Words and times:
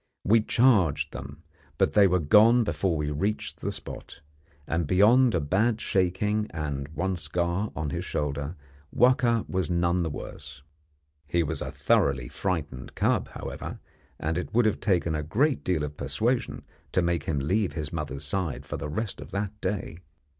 We 0.23 0.41
charged 0.41 1.13
them, 1.13 1.43
but 1.77 1.93
they 1.93 2.07
were 2.07 2.17
gone 2.17 2.63
before 2.63 2.97
we 2.97 3.11
reached 3.11 3.59
the 3.59 3.71
spot; 3.71 4.21
and 4.65 4.87
beyond 4.87 5.35
a 5.35 5.39
bad 5.39 5.79
shaking 5.79 6.47
and 6.49 6.87
one 6.87 7.15
scar 7.15 7.71
on 7.75 7.91
his 7.91 8.03
shoulder 8.03 8.55
Wahka 8.91 9.45
was 9.47 9.69
none 9.69 10.01
the 10.01 10.09
worse. 10.09 10.63
He 11.27 11.43
was 11.43 11.61
a 11.61 11.71
thoroughly 11.71 12.29
frightened 12.29 12.95
cub, 12.95 13.27
however, 13.35 13.79
and 14.19 14.39
it 14.39 14.51
would 14.55 14.65
have 14.65 14.79
taken 14.79 15.13
a 15.13 15.21
great 15.21 15.63
deal 15.63 15.83
of 15.83 15.97
persuasion 15.97 16.63
to 16.93 17.03
make 17.03 17.25
him 17.25 17.37
leave 17.37 17.73
his 17.73 17.93
mother's 17.93 18.23
side 18.25 18.65
for 18.65 18.77
the 18.77 18.89
rest 18.89 19.21
of 19.21 19.29
that 19.29 19.51
day. 19.61 19.99